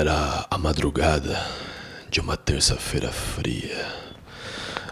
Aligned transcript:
Era 0.00 0.46
a 0.50 0.56
madrugada 0.56 1.46
de 2.10 2.20
uma 2.20 2.34
terça-feira 2.34 3.12
fria. 3.12 3.86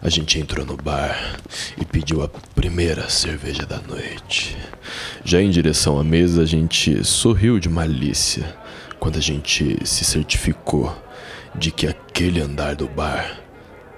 A 0.03 0.11
gente 0.11 0.39
entrou 0.39 0.67
no 0.67 0.77
bar 0.77 1.41
e 1.81 1.85
pediu 1.87 2.23
a 2.23 2.29
primeira 2.29 3.09
cerveja 3.09 3.65
da 3.65 3.79
noite. 3.79 4.55
Já 5.25 5.41
em 5.41 5.49
direção 5.49 5.99
à 5.99 6.05
mesa, 6.05 6.43
a 6.43 6.45
gente 6.45 7.03
sorriu 7.07 7.59
de 7.59 7.71
malícia 7.71 8.55
quando 9.01 9.17
a 9.17 9.23
gente 9.23 9.79
se 9.83 10.05
certificou 10.05 10.95
de 11.55 11.71
que 11.71 11.87
aquele 11.87 12.43
andar 12.43 12.77
do 12.77 12.87
bar 12.87 13.41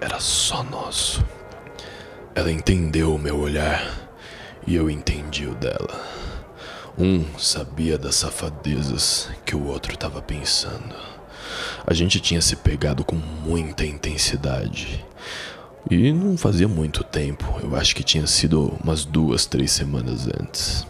era 0.01 0.21
só 0.21 0.63
nosso. 0.63 1.25
Ela 2.37 2.53
entendeu 2.53 3.17
o 3.17 3.19
meu 3.19 3.37
olhar 3.37 4.09
e 4.65 4.77
eu 4.77 4.89
entendi 4.89 5.45
o 5.45 5.57
dela. 5.57 6.30
Um 6.99 7.25
sabia 7.39 7.97
das 7.97 8.17
safadezas 8.17 9.29
que 9.45 9.55
o 9.55 9.67
outro 9.67 9.95
estava 9.95 10.21
pensando. 10.21 10.95
A 11.87 11.95
gente 11.95 12.21
tinha 12.21 12.43
se 12.43 12.57
pegado 12.57 13.05
com 13.05 13.17
muita 13.17 13.87
intensidade. 13.87 15.05
E 15.91 16.13
não 16.13 16.37
fazia 16.37 16.69
muito 16.69 17.03
tempo, 17.03 17.59
eu 17.63 17.75
acho 17.75 17.97
que 17.97 18.03
tinha 18.03 18.27
sido 18.27 18.77
umas 18.83 19.05
duas, 19.05 19.47
três 19.47 19.73
semanas 19.73 20.29
antes. 20.41 20.87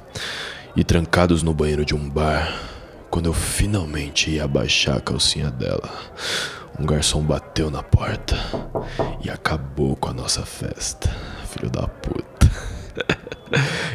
E 0.74 0.82
trancados 0.82 1.42
no 1.42 1.54
banheiro 1.54 1.84
de 1.84 1.94
um 1.94 2.08
bar, 2.08 2.52
quando 3.08 3.26
eu 3.26 3.32
finalmente 3.32 4.30
ia 4.30 4.44
abaixar 4.44 4.96
a 4.96 5.00
calcinha 5.00 5.50
dela, 5.50 5.90
um 6.78 6.84
garçom 6.84 7.22
bateu 7.22 7.70
na 7.70 7.82
porta 7.82 8.36
e 9.22 9.30
acabou 9.30 9.94
com 9.96 10.08
a 10.08 10.14
nossa 10.14 10.44
festa. 10.44 11.08
Filho 11.46 11.70
da 11.70 11.86
puta. 11.86 12.50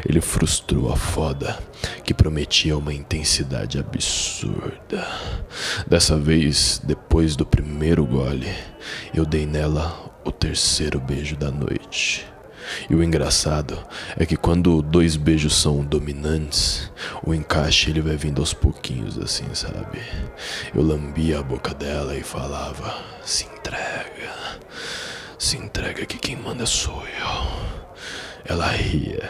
Ele 0.07 0.21
frustrou 0.21 0.91
a 0.91 0.95
foda, 0.95 1.57
que 2.03 2.13
prometia 2.13 2.77
uma 2.77 2.93
intensidade 2.93 3.79
absurda. 3.79 5.07
Dessa 5.87 6.17
vez, 6.17 6.81
depois 6.83 7.35
do 7.35 7.45
primeiro 7.45 8.05
gole, 8.05 8.53
eu 9.13 9.25
dei 9.25 9.45
nela 9.45 10.11
o 10.23 10.31
terceiro 10.31 10.99
beijo 10.99 11.35
da 11.35 11.51
noite. 11.51 12.25
E 12.89 12.95
o 12.95 13.03
engraçado 13.03 13.77
é 14.17 14.25
que 14.25 14.35
quando 14.35 14.81
dois 14.81 15.15
beijos 15.15 15.55
são 15.55 15.83
dominantes, 15.83 16.91
o 17.23 17.33
encaixe 17.33 17.91
ele 17.91 18.01
vai 18.01 18.15
vindo 18.15 18.41
aos 18.41 18.53
pouquinhos 18.53 19.17
assim, 19.19 19.45
sabe? 19.53 20.01
Eu 20.73 20.81
lambia 20.81 21.39
a 21.39 21.43
boca 21.43 21.73
dela 21.73 22.15
e 22.17 22.23
falava: 22.23 22.95
"Se 23.23 23.45
entrega. 23.45 24.33
Se 25.37 25.57
entrega 25.57 26.05
que 26.05 26.17
quem 26.17 26.35
manda 26.35 26.65
sou 26.65 27.03
eu." 27.05 27.74
Ela 28.47 28.67
ria 28.67 29.27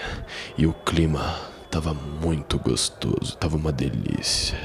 e 0.58 0.68
o 0.68 0.74
clima 0.74 1.40
tava 1.72 1.94
muito 1.94 2.60
gostoso, 2.60 3.38
tava 3.38 3.56
uma 3.56 3.72
delícia. 3.72 4.60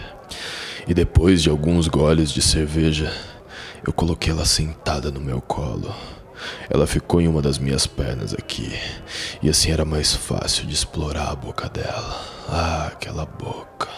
E 0.89 0.93
depois 0.93 1.41
de 1.41 1.49
alguns 1.49 1.87
goles 1.87 2.33
de 2.33 2.43
cerveja, 2.43 3.13
eu 3.87 3.93
coloquei 3.93 4.33
ela 4.33 4.45
sentada 4.45 5.09
no 5.09 5.21
meu 5.21 5.41
colo. 5.41 5.95
Ela 6.69 6.85
ficou 6.85 7.21
em 7.21 7.29
uma 7.29 7.41
das 7.41 7.59
minhas 7.59 7.87
pernas 7.87 8.35
aqui, 8.35 8.77
e 9.41 9.49
assim 9.49 9.71
era 9.71 9.85
mais 9.85 10.17
fácil 10.17 10.67
de 10.67 10.75
explorar 10.75 11.31
a 11.31 11.37
boca 11.37 11.69
dela. 11.69 12.21
Ah, 12.49 12.89
aquela 12.93 13.27
boca, 13.27 13.89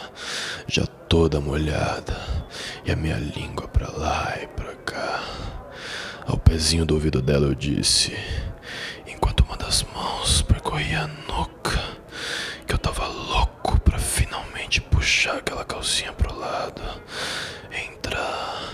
já 0.66 0.84
toda 0.84 1.40
molhada, 1.40 2.20
e 2.84 2.92
a 2.92 2.96
minha 2.96 3.16
língua 3.16 3.68
pra 3.68 3.90
lá 3.90 4.36
e 4.42 4.46
pra 4.48 4.74
cá. 4.84 5.22
Ao 6.26 6.36
pezinho 6.36 6.84
do 6.84 6.94
ouvido 6.94 7.22
dela 7.22 7.46
eu 7.46 7.54
disse: 7.54 8.12
das 9.72 9.84
mãos 9.94 10.11
percorria 10.72 11.02
a 11.02 11.06
nuca, 11.30 11.82
que 12.66 12.72
eu 12.72 12.78
tava 12.78 13.06
louco 13.06 13.78
para 13.80 13.98
finalmente 13.98 14.80
puxar 14.80 15.36
aquela 15.36 15.66
calcinha 15.66 16.14
pro 16.14 16.34
lado, 16.34 16.80
entrar, 17.70 18.70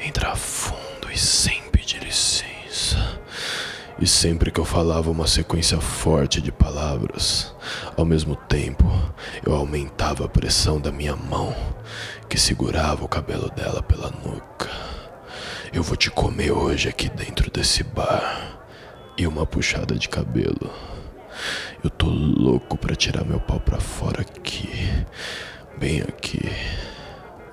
entrar 0.00 0.34
fundo 0.34 1.08
e 1.08 1.16
sem 1.16 1.62
pedir 1.70 2.02
licença. 2.02 3.20
E 3.96 4.08
sempre 4.08 4.50
que 4.50 4.58
eu 4.58 4.64
falava 4.64 5.08
uma 5.08 5.28
sequência 5.28 5.80
forte 5.80 6.40
de 6.40 6.50
palavras, 6.50 7.54
ao 7.96 8.04
mesmo 8.04 8.34
tempo 8.34 8.84
eu 9.46 9.54
aumentava 9.54 10.24
a 10.24 10.28
pressão 10.28 10.80
da 10.80 10.90
minha 10.90 11.14
mão, 11.14 11.54
que 12.28 12.40
segurava 12.40 13.04
o 13.04 13.08
cabelo 13.08 13.48
dela 13.50 13.80
pela 13.82 14.10
nuca. 14.10 14.68
Eu 15.72 15.84
vou 15.84 15.96
te 15.96 16.10
comer 16.10 16.50
hoje 16.50 16.88
aqui 16.88 17.08
dentro 17.08 17.52
desse 17.52 17.84
bar 17.84 18.58
e 19.16 19.28
uma 19.28 19.46
puxada 19.46 19.94
de 19.94 20.08
cabelo. 20.08 20.95
Eu 21.82 21.90
tô 21.90 22.06
louco 22.06 22.76
pra 22.76 22.94
tirar 22.94 23.24
meu 23.24 23.40
pau 23.40 23.60
pra 23.60 23.80
fora 23.80 24.22
aqui, 24.22 24.88
bem 25.78 26.00
aqui. 26.00 26.40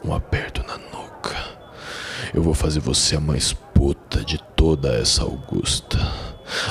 Um 0.04 0.14
aperto 0.14 0.64
na 0.68 0.78
nuca. 0.78 1.36
Eu 2.34 2.42
vou 2.42 2.54
fazer 2.54 2.80
você 2.80 3.16
a 3.16 3.20
mais 3.20 3.54
puta 3.54 4.24
de 4.24 4.38
toda 4.56 4.94
essa 4.96 5.24
Augusta. 5.24 5.98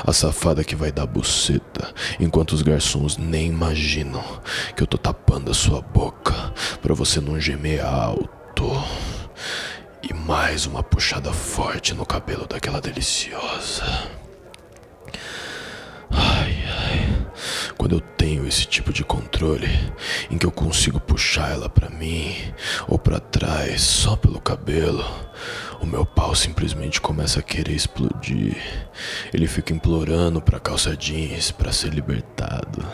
A 0.06 0.12
safada 0.12 0.62
que 0.62 0.76
vai 0.76 0.92
dar 0.92 1.06
buceta, 1.06 1.92
enquanto 2.20 2.52
os 2.52 2.62
garçons 2.62 3.16
nem 3.16 3.48
imaginam 3.48 4.22
que 4.76 4.82
eu 4.82 4.86
tô 4.86 4.98
tapando 4.98 5.50
a 5.50 5.54
sua 5.54 5.80
boca 5.80 6.52
para 6.80 6.94
você 6.94 7.20
não 7.20 7.40
gemer 7.40 7.84
alto. 7.84 8.70
E 10.02 10.12
mais 10.12 10.66
uma 10.66 10.82
puxada 10.82 11.32
forte 11.32 11.94
no 11.94 12.04
cabelo 12.04 12.46
daquela 12.46 12.80
deliciosa. 12.80 14.21
Quando 17.76 17.96
eu 17.96 18.00
tenho 18.00 18.46
esse 18.46 18.66
tipo 18.66 18.92
de 18.92 19.04
controle, 19.04 19.68
em 20.30 20.38
que 20.38 20.46
eu 20.46 20.50
consigo 20.50 21.00
puxar 21.00 21.52
ela 21.52 21.68
para 21.68 21.90
mim 21.90 22.34
ou 22.86 22.98
para 22.98 23.18
trás 23.18 23.82
só 23.82 24.16
pelo 24.16 24.40
cabelo, 24.40 25.04
o 25.80 25.86
meu 25.86 26.06
pau 26.06 26.34
simplesmente 26.34 27.00
começa 27.00 27.40
a 27.40 27.42
querer 27.42 27.74
explodir. 27.74 28.56
Ele 29.32 29.46
fica 29.46 29.72
implorando 29.72 30.40
para 30.40 30.60
calça 30.60 30.96
jeans 30.96 31.50
para 31.50 31.72
ser 31.72 31.92
libertado. 31.92 32.86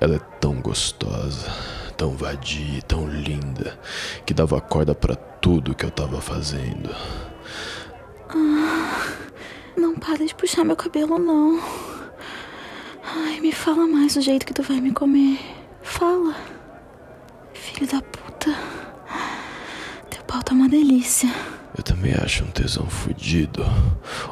Ela 0.00 0.16
é 0.16 0.20
tão 0.40 0.60
gostosa, 0.60 1.52
tão 1.96 2.16
vadia, 2.16 2.80
tão 2.82 3.06
linda, 3.06 3.78
que 4.24 4.32
dava 4.32 4.60
corda 4.60 4.94
para 4.94 5.14
tudo 5.14 5.74
que 5.74 5.84
eu 5.84 5.90
tava 5.90 6.20
fazendo. 6.20 6.90
Ah, 8.30 9.12
não 9.76 9.94
para 9.94 10.24
de 10.24 10.34
puxar 10.34 10.64
meu 10.64 10.76
cabelo 10.76 11.18
não. 11.18 11.91
Ai, 13.14 13.40
me 13.40 13.52
fala 13.52 13.86
mais 13.86 14.14
do 14.14 14.22
jeito 14.22 14.46
que 14.46 14.54
tu 14.54 14.62
vai 14.62 14.80
me 14.80 14.92
comer. 14.92 15.38
Fala. 15.82 16.34
Filho 17.52 17.86
da 17.86 18.00
puta. 18.00 18.50
Teu 20.08 20.22
pau 20.24 20.42
tá 20.42 20.54
uma 20.54 20.68
delícia. 20.68 21.28
Eu 21.76 21.82
também 21.82 22.14
acho 22.14 22.44
um 22.44 22.50
tesão 22.50 22.86
fudido 22.86 23.64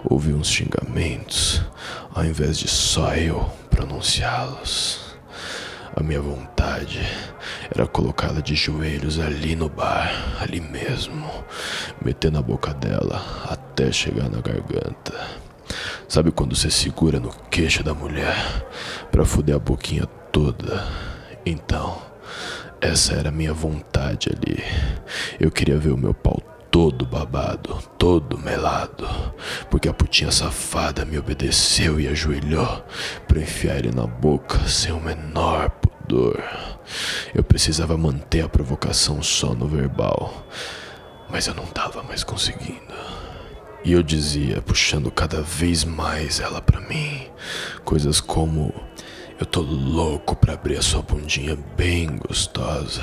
ouvir 0.04 0.34
uns 0.34 0.48
xingamentos 0.48 1.62
ao 2.14 2.24
invés 2.24 2.58
de 2.58 2.68
só 2.68 3.14
eu 3.14 3.50
pronunciá-los. 3.70 5.10
A 5.94 6.02
minha 6.02 6.20
vontade 6.20 7.00
era 7.74 7.86
colocá-la 7.86 8.40
de 8.40 8.54
joelhos 8.54 9.18
ali 9.18 9.56
no 9.56 9.68
bar, 9.68 10.38
ali 10.40 10.60
mesmo, 10.60 11.28
metendo 12.02 12.38
a 12.38 12.42
boca 12.42 12.72
dela 12.72 13.22
até 13.48 13.90
chegar 13.90 14.30
na 14.30 14.40
garganta. 14.40 15.49
Sabe 16.08 16.30
quando 16.30 16.56
você 16.56 16.70
segura 16.70 17.20
no 17.20 17.30
queixo 17.50 17.82
da 17.82 17.94
mulher 17.94 18.36
para 19.10 19.24
foder 19.24 19.56
a 19.56 19.58
boquinha 19.58 20.06
toda? 20.32 20.86
Então, 21.44 22.00
essa 22.80 23.14
era 23.14 23.28
a 23.28 23.32
minha 23.32 23.52
vontade 23.52 24.30
ali. 24.30 24.62
Eu 25.38 25.50
queria 25.50 25.78
ver 25.78 25.90
o 25.90 25.98
meu 25.98 26.14
pau 26.14 26.42
todo 26.70 27.04
babado, 27.04 27.82
todo 27.98 28.38
melado, 28.38 29.08
porque 29.68 29.88
a 29.88 29.92
putinha 29.92 30.30
safada 30.30 31.04
me 31.04 31.18
obedeceu 31.18 32.00
e 32.00 32.06
ajoelhou 32.06 32.84
para 33.26 33.40
enfiar 33.40 33.78
ele 33.78 33.90
na 33.90 34.06
boca 34.06 34.58
sem 34.68 34.92
o 34.92 35.00
menor 35.00 35.70
pudor. 35.70 36.42
Eu 37.34 37.42
precisava 37.42 37.96
manter 37.96 38.42
a 38.42 38.48
provocação 38.48 39.22
só 39.22 39.52
no 39.52 39.66
verbal, 39.66 40.46
mas 41.28 41.46
eu 41.46 41.54
não 41.54 41.66
tava 41.66 42.02
mais 42.02 42.22
conseguindo. 42.22 43.19
E 43.82 43.92
eu 43.92 44.02
dizia, 44.02 44.60
puxando 44.60 45.10
cada 45.10 45.40
vez 45.40 45.84
mais 45.84 46.38
ela 46.38 46.60
para 46.60 46.80
mim, 46.80 47.26
coisas 47.84 48.20
como: 48.20 48.74
Eu 49.38 49.46
tô 49.46 49.60
louco 49.60 50.36
pra 50.36 50.54
abrir 50.54 50.76
a 50.76 50.82
sua 50.82 51.02
bundinha 51.02 51.56
bem 51.76 52.18
gostosa 52.18 53.02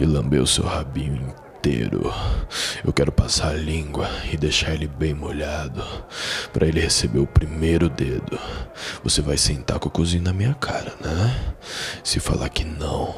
e 0.00 0.04
lamber 0.04 0.42
o 0.42 0.46
seu 0.46 0.64
rabinho 0.64 1.34
inteiro. 1.60 2.10
Eu 2.82 2.90
quero 2.90 3.12
passar 3.12 3.50
a 3.50 3.54
língua 3.54 4.08
e 4.32 4.36
deixar 4.36 4.72
ele 4.72 4.88
bem 4.88 5.12
molhado, 5.12 5.84
para 6.54 6.66
ele 6.66 6.80
receber 6.80 7.18
o 7.18 7.26
primeiro 7.26 7.90
dedo. 7.90 8.38
Você 9.04 9.20
vai 9.20 9.36
sentar 9.36 9.78
com 9.78 9.88
o 9.88 9.92
cozinho 9.92 10.22
na 10.22 10.32
minha 10.32 10.54
cara, 10.54 10.94
né? 11.00 11.54
Se 12.02 12.18
falar 12.18 12.48
que 12.48 12.64
não, 12.64 13.14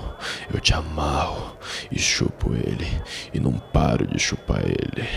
eu 0.53 0.59
te 0.59 0.75
amarro 0.75 1.57
e 1.91 1.99
chupo 2.01 2.53
ele 2.53 2.89
e 3.33 3.39
não 3.39 3.53
paro 3.53 4.09
de 4.09 4.19
chupar 4.19 4.63
ele. 4.65 5.09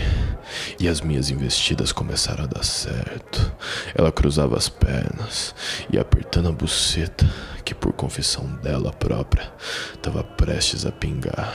E 0.78 0.88
as 0.88 1.00
minhas 1.00 1.28
investidas 1.28 1.90
começaram 1.90 2.44
a 2.44 2.46
dar 2.46 2.64
certo. 2.64 3.52
Ela 3.92 4.12
cruzava 4.12 4.56
as 4.56 4.68
pernas 4.68 5.52
e 5.92 5.98
apertando 5.98 6.48
a 6.48 6.52
buceta, 6.52 7.28
que 7.64 7.74
por 7.74 7.92
confissão 7.92 8.46
dela 8.62 8.92
própria, 8.92 9.52
estava 9.96 10.22
prestes 10.22 10.86
a 10.86 10.92
pingar. 10.92 11.52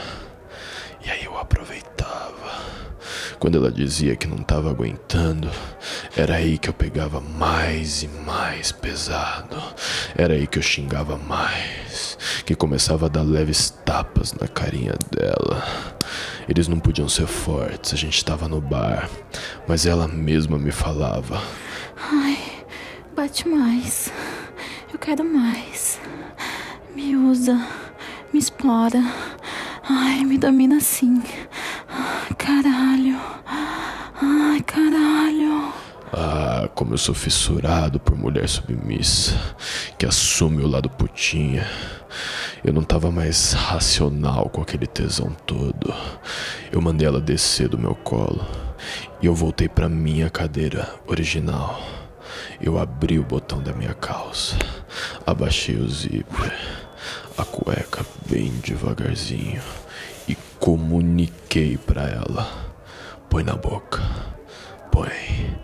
E 1.04 1.10
aí 1.10 1.24
eu 1.24 1.36
aproveitava, 1.38 2.62
Quando 3.38 3.58
ela 3.58 3.72
dizia 3.72 4.14
que 4.14 4.28
não 4.28 4.36
estava 4.36 4.70
aguentando, 4.70 5.50
era 6.16 6.36
aí 6.36 6.56
que 6.58 6.68
eu 6.68 6.72
pegava 6.72 7.20
mais 7.20 8.02
e 8.04 8.08
mais 8.08 8.70
pesado. 8.70 9.60
Era 10.16 10.34
aí 10.34 10.46
que 10.46 10.58
eu 10.58 10.62
xingava 10.62 11.18
mais, 11.18 12.16
que 12.46 12.54
começava 12.54 13.06
a 13.06 13.08
dar 13.08 13.22
leves 13.22 13.70
tapas 13.84 14.32
na 14.34 14.46
carinha 14.46 14.94
dela. 15.10 15.62
Eles 16.48 16.68
não 16.68 16.78
podiam 16.78 17.08
ser 17.08 17.26
fortes, 17.26 17.92
a 17.92 17.96
gente 17.96 18.16
estava 18.16 18.48
no 18.48 18.60
bar, 18.60 19.08
mas 19.66 19.86
ela 19.86 20.06
mesma 20.06 20.56
me 20.58 20.70
falava: 20.70 21.42
Ai, 21.96 22.38
bate 23.16 23.48
mais. 23.48 24.12
Eu 24.92 24.98
quero 24.98 25.24
mais. 25.24 25.98
Me 26.94 27.16
usa, 27.16 27.54
me 28.32 28.38
explora. 28.38 29.02
Ai, 29.88 30.24
me 30.24 30.38
domina 30.38 30.76
assim. 30.76 31.22
Caralho. 32.38 33.18
Ai, 34.20 34.60
caralho. 34.62 35.72
Ah, 36.12 36.68
como 36.74 36.94
eu 36.94 36.98
sou 36.98 37.14
fissurado 37.14 37.98
por 37.98 38.16
mulher 38.16 38.48
submissa, 38.48 39.34
que 39.98 40.06
assume 40.06 40.62
o 40.62 40.68
lado 40.68 40.88
putinha. 40.90 41.66
Eu 42.62 42.72
não 42.72 42.82
tava 42.82 43.10
mais 43.10 43.52
racional 43.54 44.48
com 44.50 44.60
aquele 44.60 44.86
tesão 44.86 45.34
todo. 45.46 45.92
Eu 46.70 46.80
mandei 46.80 47.08
ela 47.08 47.20
descer 47.20 47.68
do 47.68 47.78
meu 47.78 47.94
colo 47.94 48.46
e 49.20 49.26
eu 49.26 49.34
voltei 49.34 49.68
pra 49.68 49.88
minha 49.88 50.30
cadeira 50.30 50.88
original. 51.06 51.80
Eu 52.60 52.78
abri 52.78 53.18
o 53.18 53.24
botão 53.24 53.62
da 53.62 53.72
minha 53.72 53.94
calça, 53.94 54.56
abaixei 55.26 55.76
o 55.76 55.88
zíper, 55.88 56.54
a 57.42 57.44
cueca 57.44 58.06
bem 58.30 58.50
devagarzinho 58.60 59.60
e 60.28 60.36
comuniquei 60.60 61.76
para 61.76 62.02
ela: 62.02 62.48
põe 63.28 63.42
na 63.42 63.56
boca, 63.56 64.00
põe, 64.92 65.58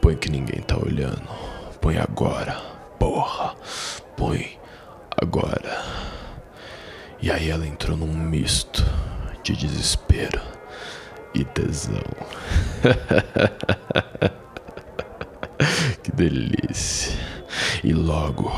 põe 0.00 0.16
que 0.16 0.30
ninguém 0.30 0.62
tá 0.62 0.78
olhando, 0.78 1.28
põe 1.78 1.98
agora, 1.98 2.58
porra, 2.98 3.54
põe 4.16 4.58
agora. 5.20 5.84
E 7.20 7.30
aí 7.30 7.50
ela 7.50 7.66
entrou 7.66 7.98
num 7.98 8.06
misto 8.06 8.82
de 9.42 9.54
desespero 9.54 10.40
e 11.34 11.44
tesão. 11.44 12.00
que 16.02 16.12
delícia. 16.12 17.14
E 17.84 17.92
logo 17.92 18.50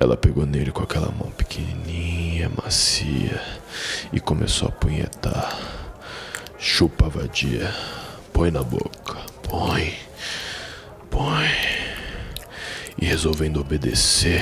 ela 0.00 0.16
pegou 0.16 0.46
nele 0.46 0.70
com 0.70 0.82
aquela 0.82 1.10
mão 1.10 1.30
pequenininha, 1.32 2.50
macia, 2.62 3.42
e 4.12 4.20
começou 4.20 4.68
a 4.68 4.72
punhetar. 4.72 5.58
Chupa 6.56 7.08
vadia, 7.08 7.74
põe 8.32 8.50
na 8.50 8.62
boca, 8.62 9.16
põe, 9.42 9.92
põe. 11.10 11.48
E 12.96 13.04
resolvendo 13.04 13.60
obedecer, 13.60 14.40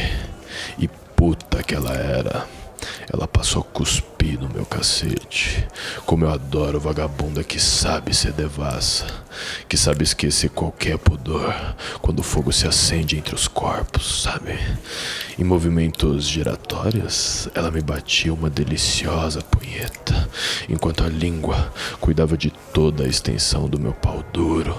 e 0.78 0.88
puta 0.88 1.62
que 1.62 1.74
ela 1.74 1.94
era. 1.94 2.46
Ela 3.16 3.26
passou 3.26 3.62
a 3.62 3.64
cuspir 3.64 4.38
no 4.38 4.46
meu 4.50 4.66
cacete. 4.66 5.66
Como 6.04 6.26
eu 6.26 6.30
adoro 6.30 6.78
vagabunda 6.78 7.42
que 7.42 7.58
sabe 7.58 8.14
ser 8.14 8.32
devassa, 8.32 9.06
que 9.66 9.74
sabe 9.74 10.04
esquecer 10.04 10.50
qualquer 10.50 10.98
pudor 10.98 11.54
quando 12.02 12.18
o 12.18 12.22
fogo 12.22 12.52
se 12.52 12.68
acende 12.68 13.16
entre 13.16 13.34
os 13.34 13.48
corpos, 13.48 14.20
sabe? 14.22 14.58
Em 15.38 15.44
movimentos 15.44 16.28
giratórios, 16.28 17.48
ela 17.54 17.70
me 17.70 17.80
batia 17.80 18.34
uma 18.34 18.50
deliciosa 18.50 19.40
punheta, 19.40 20.28
enquanto 20.68 21.02
a 21.02 21.08
língua 21.08 21.72
cuidava 21.98 22.36
de 22.36 22.50
toda 22.74 23.04
a 23.04 23.08
extensão 23.08 23.66
do 23.66 23.80
meu 23.80 23.94
pau 23.94 24.22
duro, 24.30 24.76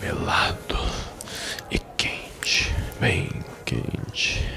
melado 0.00 0.78
e 1.68 1.80
quente, 1.96 2.72
bem 3.00 3.28
quente 3.64 4.55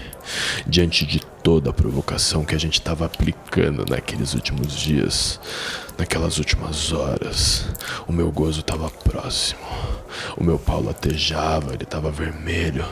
diante 0.69 1.05
de 1.05 1.19
toda 1.19 1.71
a 1.71 1.73
provocação 1.73 2.45
que 2.45 2.53
a 2.53 2.59
gente 2.59 2.75
estava 2.75 3.05
aplicando 3.05 3.85
naqueles 3.89 4.33
últimos 4.33 4.73
dias, 4.73 5.39
naquelas 5.97 6.37
últimas 6.37 6.91
horas. 6.91 7.65
O 8.07 8.13
meu 8.13 8.31
gozo 8.31 8.59
estava 8.59 8.89
próximo. 8.89 9.59
O 10.37 10.43
meu 10.43 10.59
pau 10.59 10.81
latejava, 10.81 11.73
ele 11.73 11.83
estava 11.83 12.11
vermelho 12.11 12.85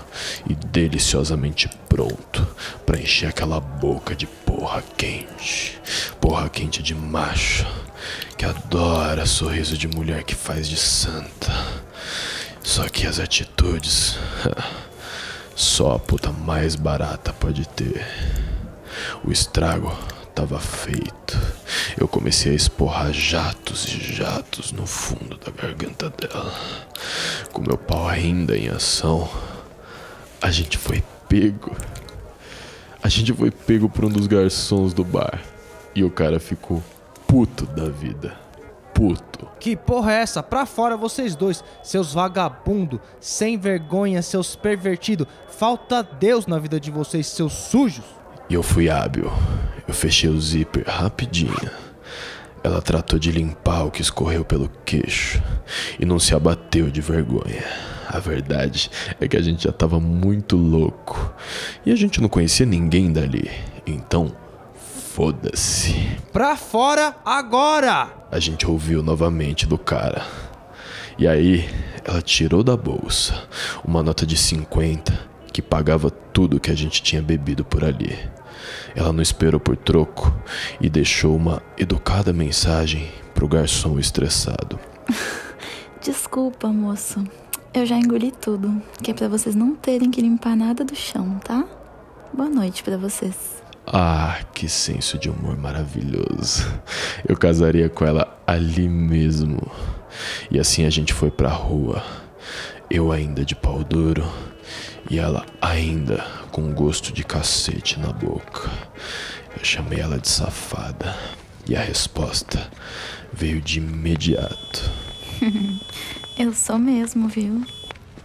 e 0.50 0.56
deliciosamente 0.56 1.70
pronto 1.88 2.48
para 2.86 3.00
encher 3.00 3.30
aquela 3.30 3.60
boca 3.60 4.16
de 4.16 4.26
porra 4.26 4.84
quente. 4.98 5.80
Porra 6.20 6.50
quente 6.50 6.82
de 6.82 6.96
macho 6.96 7.66
que 8.38 8.46
adora 8.46 9.26
sorriso 9.26 9.78
de 9.78 9.88
mulher 9.88 10.24
que 10.24 10.36
faz 10.36 10.68
de 10.68 10.78
santa. 10.78 11.54
Só 12.64 12.88
que 12.90 13.08
as 13.08 13.20
atitudes. 13.20 14.18
Só 15.58 15.96
a 15.96 16.00
puta 16.00 16.32
mais 16.32 16.76
barata 16.76 17.34
pode 17.34 17.68
ter. 17.70 18.06
O 19.26 19.32
estrago 19.32 19.92
estava 20.30 20.60
feito. 20.60 21.36
Eu 22.00 22.08
comecei 22.08 22.52
a 22.52 22.56
esporrar 22.56 23.12
jatos 23.12 23.86
e 23.86 24.14
jatos 24.14 24.72
no 24.72 24.86
fundo 24.86 25.36
da 25.36 25.50
garganta 25.50 26.12
dela. 26.12 26.54
Com 27.52 27.64
meu 27.64 27.76
pau 27.76 28.08
ainda 28.08 28.56
em 28.56 28.70
ação, 28.70 29.28
a 30.40 30.52
gente 30.52 30.78
foi 30.78 31.04
pego. 31.28 31.76
A 33.02 33.10
gente 33.10 33.34
foi 33.34 33.50
pego 33.50 33.90
por 33.90 34.06
um 34.06 34.10
dos 34.10 34.28
garçons 34.28 34.94
do 34.94 35.04
bar. 35.04 35.42
E 35.96 36.04
o 36.04 36.12
cara 36.12 36.40
ficou 36.40 36.84
puto 37.26 37.66
da 37.66 37.90
vida 37.90 38.47
puto. 38.98 39.48
Que 39.60 39.76
porra 39.76 40.14
é 40.14 40.22
essa? 40.22 40.42
Pra 40.42 40.66
fora 40.66 40.98
vocês 40.98 41.36
dois, 41.36 41.64
seus 41.84 42.14
vagabundo, 42.16 43.00
sem 43.20 43.56
vergonha, 43.56 44.24
seus 44.24 44.56
pervertido. 44.56 45.28
Falta 45.48 46.02
Deus 46.02 46.48
na 46.48 46.58
vida 46.58 46.80
de 46.80 46.90
vocês, 46.90 47.28
seus 47.28 47.54
sujos. 47.54 48.06
E 48.50 48.56
eu 48.56 48.64
fui 48.64 48.90
hábil. 48.90 49.32
Eu 49.88 49.94
fechei 49.94 50.30
o 50.30 50.42
zíper 50.42 50.84
rapidinho. 50.88 51.70
Ela 52.64 52.82
tratou 52.82 53.20
de 53.20 53.32
limpar 53.32 53.86
o 53.86 53.92
que 53.92 54.02
escorreu 54.02 54.44
pelo 54.44 54.68
queixo 54.84 55.42
e 56.00 56.06
não 56.06 56.18
se 56.18 56.34
abateu 56.34 56.90
de 56.90 57.00
vergonha. 57.00 57.64
A 58.08 58.20
verdade 58.20 58.90
é 59.20 59.28
que 59.28 59.38
a 59.38 59.42
gente 59.42 59.66
já 59.66 59.72
tava 59.72 60.00
muito 60.00 60.58
louco 60.58 61.34
e 61.86 61.92
a 61.92 61.96
gente 61.96 62.20
não 62.20 62.28
conhecia 62.28 62.66
ninguém 62.66 63.12
dali. 63.12 63.52
Então, 63.86 64.34
foda-se. 65.18 65.96
Pra 66.32 66.56
fora 66.56 67.16
agora! 67.26 68.08
A 68.32 68.40
gente 68.40 68.70
ouviu 68.70 69.02
novamente 69.02 69.66
do 69.66 69.76
cara. 69.76 70.24
E 71.18 71.28
aí, 71.28 71.68
ela 72.06 72.22
tirou 72.22 72.64
da 72.64 72.78
bolsa 72.78 73.48
uma 73.84 74.04
nota 74.04 74.28
de 74.28 74.38
50 74.38 75.12
que 75.52 75.60
pagava 75.60 76.12
tudo 76.12 76.60
que 76.60 76.70
a 76.70 76.76
gente 76.76 77.02
tinha 77.02 77.20
bebido 77.20 77.66
por 77.66 77.84
ali. 77.84 78.16
Ela 78.96 79.12
não 79.12 79.24
esperou 79.24 79.60
por 79.60 79.76
troco 79.76 80.32
e 80.80 80.88
deixou 80.88 81.36
uma 81.36 81.64
educada 81.80 82.32
mensagem 82.32 83.12
pro 83.34 83.48
garçom 83.48 83.98
estressado. 83.98 84.80
Desculpa, 86.00 86.68
moço. 86.68 87.24
Eu 87.74 87.88
já 87.88 87.98
engoli 87.98 88.32
tudo, 88.32 88.80
que 89.02 89.10
é 89.10 89.14
para 89.16 89.28
vocês 89.28 89.56
não 89.56 89.76
terem 89.76 90.12
que 90.12 90.22
limpar 90.22 90.56
nada 90.56 90.86
do 90.86 90.96
chão, 90.96 91.40
tá? 91.44 91.66
Boa 92.32 92.50
noite 92.50 92.84
para 92.84 92.98
vocês. 92.98 93.67
Ah, 93.90 94.42
que 94.54 94.68
senso 94.68 95.18
de 95.18 95.30
humor 95.30 95.58
maravilhoso. 95.58 96.68
Eu 97.26 97.38
casaria 97.38 97.88
com 97.88 98.06
ela 98.06 98.38
ali 98.46 98.90
mesmo. 98.90 99.60
E 100.52 100.60
assim 100.60 100.86
a 100.86 100.90
gente 100.90 101.14
foi 101.14 101.32
pra 101.32 101.48
rua. 101.48 102.04
Eu 102.90 103.14
ainda 103.14 103.46
de 103.46 103.56
pau 103.56 103.86
duro 103.86 104.30
e 105.10 105.18
ela 105.18 105.46
ainda 105.62 106.22
com 106.52 106.74
gosto 106.74 107.14
de 107.14 107.24
cacete 107.24 107.98
na 107.98 108.12
boca. 108.12 108.70
Eu 109.58 109.64
chamei 109.64 110.02
ela 110.02 110.20
de 110.20 110.28
safada 110.28 111.16
e 111.66 111.74
a 111.74 111.82
resposta 111.82 112.70
veio 113.32 113.62
de 113.62 113.80
imediato. 113.80 114.92
eu 116.38 116.54
sou 116.54 116.78
mesmo, 116.78 117.30
viu? 117.30 117.66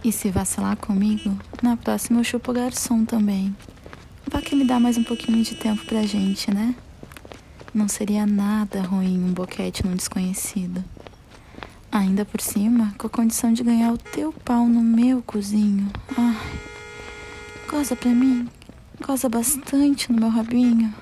E 0.03 0.11
se 0.11 0.29
vacilar 0.29 0.75
comigo, 0.75 1.37
na 1.61 1.77
próxima 1.77 2.19
eu 2.19 2.23
chupo 2.25 2.51
garçom 2.51 3.05
também. 3.05 3.55
Que 4.41 4.55
me 4.59 4.65
dá 4.65 4.79
mais 4.79 4.99
um 4.99 5.03
pouquinho 5.03 5.43
de 5.43 5.55
tempo 5.55 5.83
pra 5.85 6.03
gente, 6.03 6.53
né? 6.53 6.75
Não 7.73 7.87
seria 7.87 8.23
nada 8.23 8.83
ruim 8.83 9.17
um 9.17 9.33
boquete 9.33 9.83
num 9.83 9.95
desconhecido. 9.95 10.83
Ainda 11.91 12.23
por 12.23 12.39
cima, 12.39 12.93
com 12.99 13.07
a 13.07 13.09
condição 13.09 13.51
de 13.51 13.63
ganhar 13.63 13.91
o 13.91 13.97
teu 13.97 14.31
pau 14.31 14.67
no 14.67 14.81
meu 14.83 15.23
cozinho. 15.23 15.91
Ai, 16.15 16.59
goza 17.67 17.95
pra 17.95 18.11
mim. 18.11 18.47
Goza 19.01 19.27
bastante 19.27 20.11
no 20.11 20.19
meu 20.19 20.29
rabinho. 20.29 20.93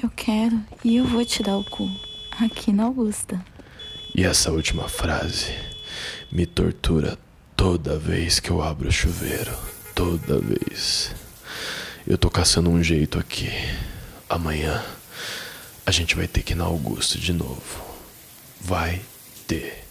Eu 0.00 0.08
quero 0.10 0.60
e 0.84 0.94
eu 0.94 1.04
vou 1.04 1.24
te 1.24 1.42
dar 1.42 1.56
o 1.56 1.64
cu. 1.64 1.90
Aqui 2.38 2.72
na 2.72 2.84
Augusta. 2.84 3.44
E 4.14 4.22
essa 4.22 4.52
última 4.52 4.88
frase 4.88 5.52
me 6.30 6.46
tortura 6.46 7.18
toda 7.56 7.98
vez 7.98 8.38
que 8.38 8.50
eu 8.50 8.62
abro 8.62 8.88
o 8.88 8.92
chuveiro. 8.92 9.52
Toda 9.96 10.38
vez. 10.38 11.21
Eu 12.06 12.18
tô 12.18 12.28
caçando 12.28 12.68
um 12.68 12.82
jeito 12.82 13.18
aqui. 13.18 13.48
Amanhã 14.28 14.82
a 15.86 15.90
gente 15.92 16.16
vai 16.16 16.26
ter 16.26 16.42
que 16.42 16.52
ir 16.52 16.56
na 16.56 16.64
Augusto 16.64 17.16
de 17.18 17.32
novo. 17.32 17.62
Vai 18.60 19.00
ter. 19.46 19.81